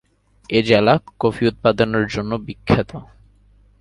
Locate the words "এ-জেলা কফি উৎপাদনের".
0.49-2.05